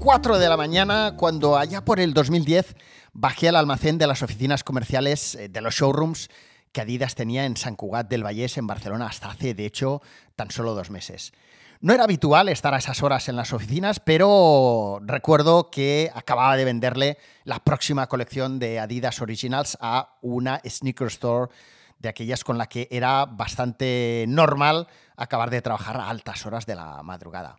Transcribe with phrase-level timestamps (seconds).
[0.00, 2.74] 4 de la mañana cuando allá por el 2010
[3.12, 6.30] bajé al almacén de las oficinas comerciales eh, de los showrooms
[6.72, 10.00] que Adidas tenía en San Cugat del Vallés, en Barcelona, hasta hace, de hecho,
[10.36, 11.34] tan solo dos meses.
[11.82, 16.64] No era habitual estar a esas horas en las oficinas, pero recuerdo que acababa de
[16.64, 21.52] venderle la próxima colección de Adidas Originals a una sneaker store
[21.98, 26.76] de aquellas con la que era bastante normal acabar de trabajar a altas horas de
[26.76, 27.56] la madrugada.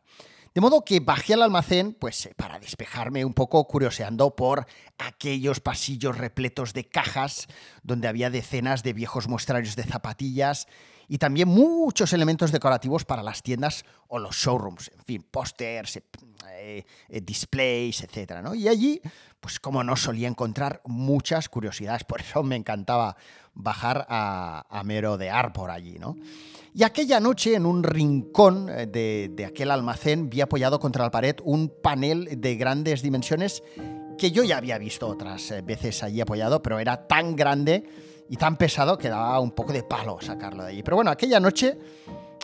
[0.53, 5.61] De modo que bajé al almacén, pues eh, para despejarme un poco, curioseando por aquellos
[5.61, 7.47] pasillos repletos de cajas
[7.83, 10.67] donde había decenas de viejos muestrarios de zapatillas
[11.07, 16.85] y también muchos elementos decorativos para las tiendas o los showrooms, en fin, pósters, eh,
[17.07, 18.45] eh, displays, etc.
[18.53, 19.01] Y allí,
[19.39, 23.15] pues como no solía encontrar muchas curiosidades, por eso me encantaba
[23.53, 26.15] bajar a, a merodear por allí, ¿no?
[26.73, 31.35] Y aquella noche, en un rincón eh, de, aquel almacén, vi apoyado contra la pared
[31.43, 33.61] un panel de grandes dimensiones
[34.17, 37.83] que yo ya había visto otras eh, veces allí apoyado, pero era tan grande
[38.29, 40.83] y tan pesado que daba un poco de palo sacarlo de allí.
[40.83, 41.77] Pero bueno, aquella noche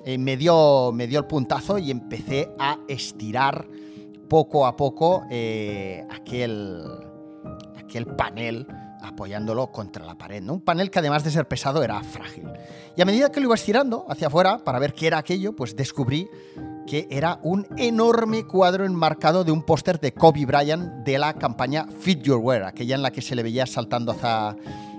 [0.04, 3.66] eh, me, dio, me dio el puntazo y empecé a estirar
[4.28, 5.24] poco a poco
[6.10, 6.84] aquel,
[7.78, 8.68] aquel panel
[9.08, 10.44] apoyándolo contra la pared.
[10.48, 12.46] Un panel que además de ser pesado era frágil.
[12.96, 15.76] Y a medida que lo iba estirando hacia afuera para ver qué era aquello, pues
[15.76, 16.30] descubrí
[16.88, 21.86] que era un enorme cuadro enmarcado de un póster de Kobe Bryant de la campaña
[22.00, 24.56] Fit Your Wear, aquella en la que se le veía saltando hacia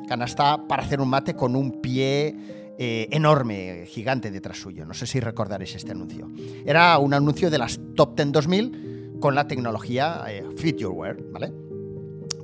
[0.06, 2.34] canasta para hacer un mate con un pie
[2.78, 4.84] eh, enorme, gigante detrás suyo.
[4.84, 6.30] No sé si recordaréis este anuncio.
[6.64, 11.16] Era un anuncio de las Top 10 2000 con la tecnología eh, Fit Your Wear,
[11.32, 11.52] ¿vale?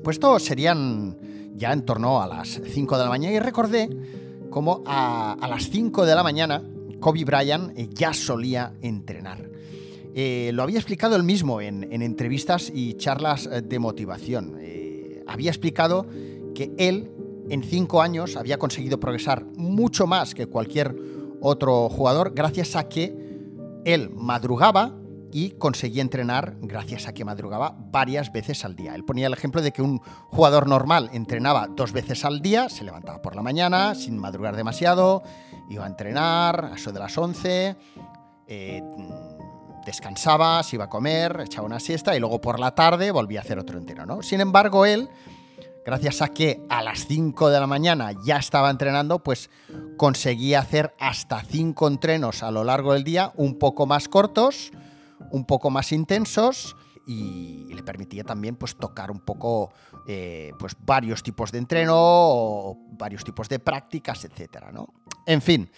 [0.02, 1.16] Pues estos serían
[1.54, 3.88] ya en torno a las 5 de la mañana y recordé
[4.50, 6.62] cómo a, las 5 de la mañana
[7.00, 9.50] Kobe Bryant eh, ya solía entrenar.
[10.14, 14.58] Eh, lo había explicado él mismo en, entrevistas y charlas eh, de motivación.
[15.26, 16.06] había explicado
[16.54, 17.10] que él
[17.48, 20.94] en 5 años había conseguido progresar mucho más que cualquier
[21.40, 23.14] otro jugador gracias a que
[23.84, 24.96] él madrugaba
[25.34, 28.94] y conseguía entrenar gracias a que madrugaba varias veces al día.
[28.94, 32.84] Él ponía el ejemplo de que un jugador normal entrenaba dos veces al día, se
[32.84, 35.24] levantaba por la mañana sin madrugar demasiado,
[35.68, 37.76] iba a entrenar a eso de las 11,
[38.46, 38.82] eh,
[39.84, 43.42] descansaba, se iba a comer, echaba una siesta y luego por la tarde volvía a
[43.42, 44.06] hacer otro entreno.
[44.06, 44.22] ¿no?
[44.22, 45.08] Sin embargo, él,
[45.84, 49.50] gracias a que a las 5 de la mañana ya estaba entrenando, pues
[49.96, 54.70] conseguía hacer hasta 5 entrenos a lo largo del día, un poco más cortos,
[55.30, 56.76] un poco más intensos
[57.06, 59.72] y le permitía también pues, tocar un poco
[60.06, 64.66] eh, pues, varios tipos de entreno varios tipos de prácticas, etc.
[64.72, 64.94] ¿no?
[65.26, 65.70] En fin,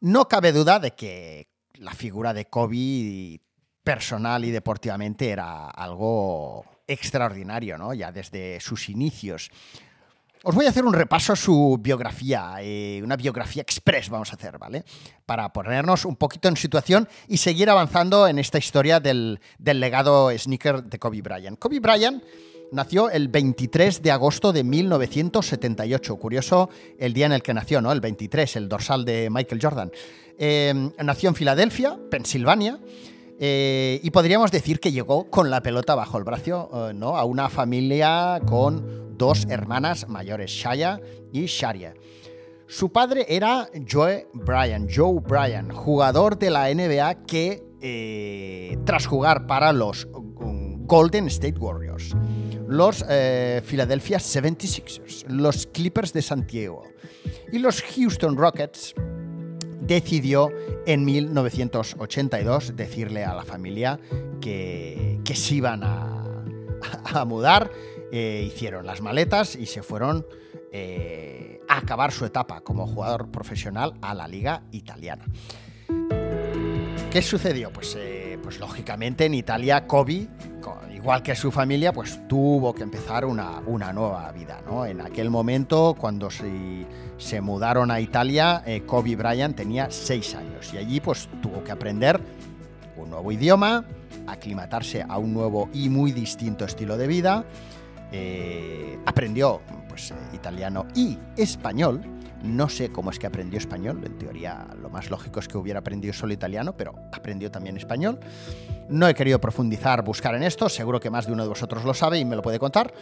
[0.00, 3.40] no cabe duda de que la figura de Kobe
[3.82, 7.94] personal y deportivamente era algo extraordinario, ¿no?
[7.94, 9.50] ya desde sus inicios.
[10.44, 14.34] Os voy a hacer un repaso a su biografía, eh, una biografía express vamos a
[14.34, 14.84] hacer, ¿vale?
[15.24, 20.82] Para ponernos un poquito en situación y seguir avanzando en esta historia del, legado sneaker
[20.82, 21.60] de Kobe Bryant.
[21.60, 22.24] Kobe Bryant
[22.72, 26.16] nació el 23 de agosto de 1978.
[26.16, 27.92] Curioso el día en el que nació, ¿no?
[27.92, 29.92] El 23, el dorsal de Michael Jordan.
[30.38, 32.80] Eh, nació en Filadelfia, Pensilvania.
[33.38, 37.16] Eh, y podríamos decir que llegó con la pelota bajo el brazo, ¿no?
[37.16, 41.00] A una familia con dos hermanas mayores, Shaya
[41.32, 41.94] y Sharia.
[42.66, 49.46] Su padre era Joe Bryan, Joe Bryan, jugador de la NBA que, eh, tras jugar
[49.46, 52.16] para los um, Golden State Warriors,
[52.66, 56.82] los eh, Philadelphia 76ers, los Clippers de Santiago
[57.52, 58.92] y los Houston Rockets,
[59.82, 60.50] decidió
[60.84, 64.00] en 1982 decirle a la familia
[64.40, 67.70] que, se iban a mudar
[68.14, 70.26] eh, hicieron las maletas y se fueron
[70.70, 75.24] eh, a acabar su etapa como jugador profesional a la liga italiana.
[77.10, 77.72] ¿Qué sucedió?
[77.72, 80.28] Pues, eh, pues lógicamente en Italia Kobe,
[80.94, 83.62] igual que su familia, pues tuvo que empezar una,
[83.94, 84.60] nueva vida.
[84.66, 84.84] ¿no?
[84.84, 86.86] En aquel momento, cuando se,
[87.16, 92.20] se mudaron a Italia, Kobe Bryant tenía seis años y allí pues tuvo que aprender
[92.98, 93.86] un nuevo idioma,
[94.26, 97.46] aclimatarse a un nuevo y muy distinto estilo de vida
[98.12, 102.02] eh, aprendió pues, italiano y español.
[102.42, 105.78] No sé cómo es que aprendió español, en teoría lo más lógico es que hubiera
[105.78, 108.18] aprendido solo italiano, pero aprendió también español.
[108.88, 111.94] No he querido profundizar, buscar en esto, seguro que más de uno de vosotros lo
[111.94, 112.92] sabe y me lo puede contar.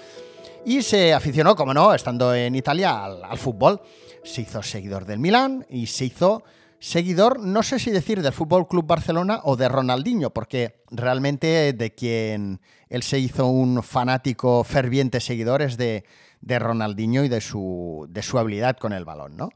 [0.65, 3.81] Y se aficionó, como no, estando en Italia, al, fútbol.
[4.23, 6.45] Se hizo seguidor del Milán y se hizo
[6.81, 11.95] seguidor, no sé si decir del Fútbol Club Barcelona o de Ronaldinho, porque realmente de
[11.95, 16.05] quien él se hizo un fanático ferviente seguidor es de,
[16.41, 19.51] de Ronaldinho y de su, de su habilidad con el balón, ¿no?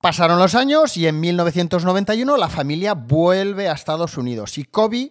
[0.00, 5.10] Pasaron los años y en 1991 la familia vuelve a Estados Unidos y Kobe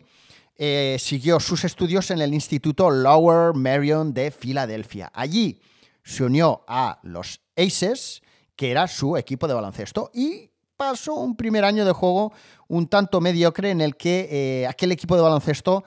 [0.57, 5.12] eh, siguió sus estudios en el Instituto Lower Marion de Filadelfia.
[5.13, 5.59] Allí
[6.03, 8.21] se unió a los Aces,
[8.56, 12.33] que era su equipo de baloncesto, y pasó un primer año de juego
[12.68, 15.83] un tanto mediocre en el que eh, aquel equipo de baloncesto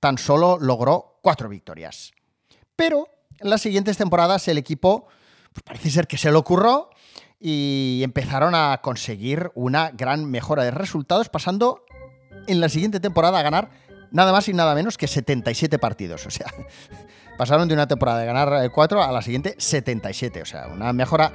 [0.00, 2.12] tan solo logró cuatro victorias.
[2.76, 3.08] Pero
[3.40, 5.08] en las siguientes temporadas el equipo
[5.52, 6.90] pues parece ser que se lo ocurrió
[7.40, 11.84] y empezaron a conseguir una gran mejora de resultados, pasando
[12.46, 13.70] en la siguiente temporada a ganar
[14.10, 16.26] nada más y nada menos que 77 partidos.
[16.26, 16.46] O sea,
[17.38, 20.42] pasaron de una temporada de ganar 4 a la siguiente 77.
[20.42, 21.32] O sea, una mejora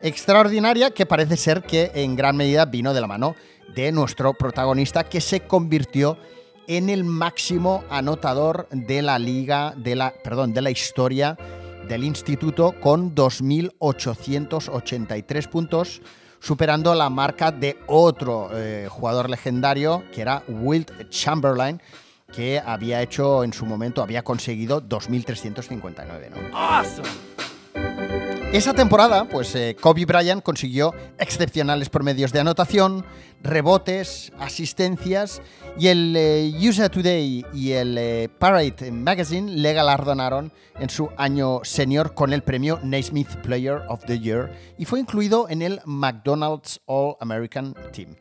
[0.00, 3.36] extraordinaria que parece ser que en gran medida vino de la mano
[3.74, 6.18] de nuestro protagonista que se convirtió
[6.66, 11.36] en el máximo anotador de la liga, de la, perdón, de la historia
[11.88, 16.00] del instituto con 2.883 puntos,
[16.40, 21.82] superando la marca de otro eh, jugador legendario que era Wilt Chamberlain,
[22.34, 26.30] que había hecho en su momento, había conseguido 2.359.
[26.30, 26.38] ¿no?
[28.54, 33.04] Esa temporada, pues eh, Kobe Bryant consiguió excepcionales promedios de anotación,
[33.42, 35.42] rebotes, asistencias
[35.76, 41.64] y el eh, USA Today y el eh, Parade Magazine le galardonaron en su año
[41.64, 46.80] senior con el premio Naismith Player of the Year y fue incluido en el McDonald's
[46.86, 48.14] All American Team.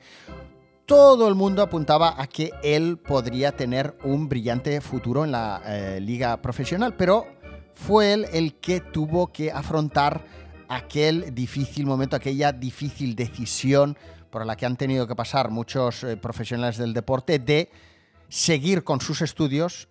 [0.88, 5.62] Todo el mundo apuntaba a que él podría tener un brillante futuro en la
[6.00, 7.28] liga profesional, pero
[7.74, 10.26] fue él el que tuvo que afrontar
[10.68, 13.98] aquel difícil momento, aquella difícil decisión
[14.30, 17.70] por la que han tenido que pasar muchos eh, profesionales del deporte de
[18.30, 19.90] seguir con sus estudios,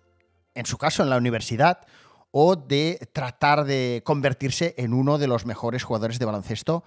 [0.53, 1.79] en su caso en la universidad,
[2.31, 6.83] o de tratar de convertirse en uno de los mejores jugadores de baloncesto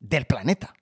[0.00, 0.74] del planeta.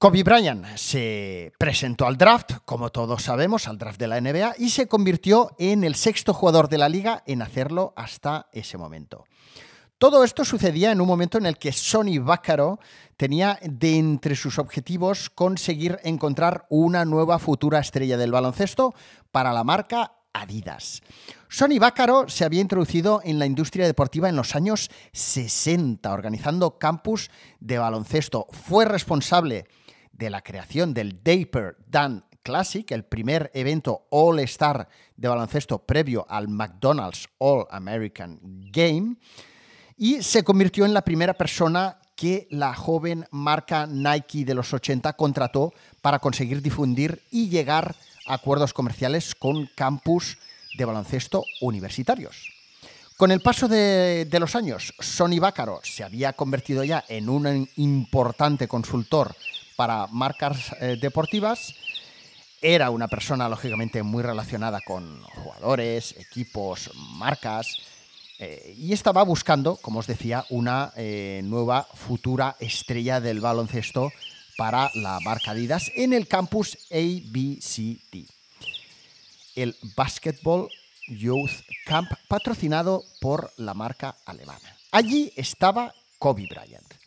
[0.00, 4.70] Kobe Bryant se presentó al draft, como todos sabemos, al draft de la NBA, y
[4.70, 9.26] se convirtió en el sexto jugador de la liga en hacerlo hasta ese momento.
[9.98, 12.80] Todo esto sucedía en un momento en el que Sonny Vaccaro
[13.18, 18.94] tenía de entre sus objetivos conseguir encontrar una nueva futura estrella del baloncesto
[19.30, 21.02] para la marca Adidas.
[21.48, 27.30] Sonny Vaccaro se había introducido en la industria deportiva en los años 60, organizando campus
[27.58, 28.46] de baloncesto.
[28.50, 29.66] Fue responsable
[30.20, 34.86] de la creación del Daper Dan Classic, el primer evento All-Star
[35.16, 38.38] de baloncesto previo al McDonald's All-American
[38.70, 39.16] Game,
[39.96, 45.14] y se convirtió en la primera persona que la joven marca Nike de los 80
[45.14, 45.72] contrató
[46.02, 47.96] para conseguir difundir y llegar
[48.26, 50.36] a acuerdos comerciales con campus
[50.76, 52.52] de baloncesto universitarios.
[53.16, 58.66] Con el paso de, los años, Sonny Bácaro se había convertido ya en un importante
[58.66, 59.34] consultor
[59.80, 61.74] para marcas eh, deportivas.
[62.60, 67.78] Era una persona, lógicamente, muy relacionada con jugadores, equipos, marcas.
[68.38, 74.12] Eh, y estaba buscando, como os decía, una eh, nueva futura estrella del baloncesto
[74.58, 78.28] para la marca Adidas en el campus ABCD.
[79.54, 80.68] El Basketball
[81.08, 84.76] Youth Camp patrocinado por la marca alemana.
[84.92, 86.99] Allí estaba Kobe Bryant.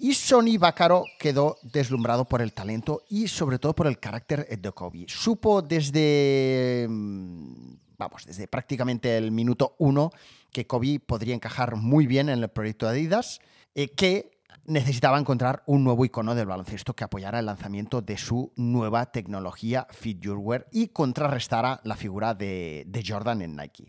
[0.00, 4.70] Y Sonny Bacaro quedó deslumbrado por el talento y sobre todo por el carácter de
[4.70, 5.06] Kobe.
[5.08, 10.12] Supo desde, mm, vamos, desde prácticamente el minuto uno
[10.52, 13.40] que Kobe podría encajar muy bien en el proyecto de Adidas,
[13.74, 18.52] eh, que necesitaba encontrar un nuevo icono del baloncesto que apoyara el lanzamiento de su
[18.54, 19.88] nueva tecnología
[20.24, 23.88] Wear y contrarrestara la figura de, Jordan en Nike.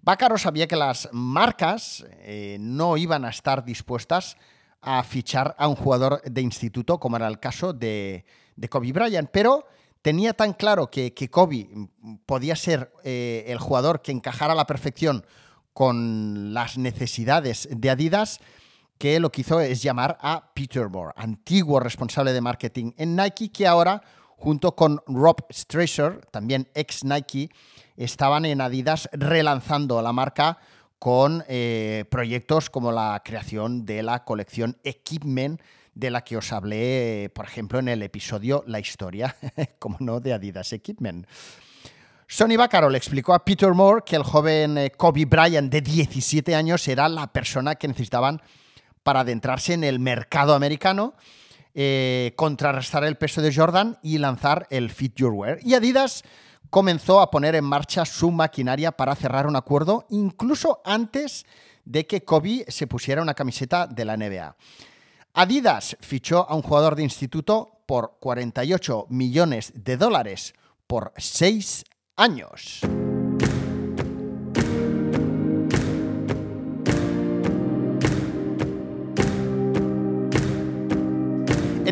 [0.00, 4.38] Bacaro sabía que las marcas eh, no iban a estar dispuestas
[4.86, 8.24] a fichar a un jugador de instituto, como era el caso de,
[8.70, 9.66] Kobe Bryant, pero
[10.00, 11.68] tenía tan claro que, Kobe
[12.24, 15.26] podía ser eh, el jugador que encajara a la perfección
[15.72, 18.38] con las necesidades de Adidas,
[18.96, 23.50] que lo que hizo es llamar a Peter Moore, antiguo responsable de marketing en Nike,
[23.50, 24.00] que ahora,
[24.36, 27.50] junto con Rob Strasser, también ex Nike,
[27.96, 30.58] estaban en Adidas relanzando la marca
[30.98, 35.60] con eh, proyectos como la creación de la colección Equipment,
[35.94, 39.34] de la que os hablé, por ejemplo, en el episodio La historia,
[39.78, 41.26] como no, de Adidas Equipment.
[42.28, 46.54] Sonny Vaccaro le explicó a Peter Moore que el joven eh, Kobe Bryant de 17
[46.54, 48.42] años era la persona que necesitaban
[49.02, 51.14] para adentrarse en el mercado americano,
[51.74, 55.58] eh, contrarrestar el peso de Jordan y lanzar el Fit Your Wear.
[55.62, 56.24] Y Adidas
[56.70, 61.46] comenzó a poner en marcha su maquinaria para cerrar un acuerdo incluso antes
[61.84, 64.56] de que Kobe se pusiera una camiseta de la NBA.
[65.34, 70.54] Adidas fichó a un jugador de instituto por 48 millones de dólares
[70.86, 71.84] por seis
[72.16, 72.80] años.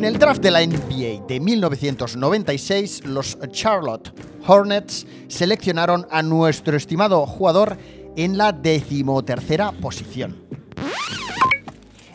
[0.04, 4.12] En el draft de la NBA de 1996, los Charlotte
[4.46, 7.78] Hornets seleccionaron a nuestro estimado jugador
[8.14, 10.44] en la decimotercera posición.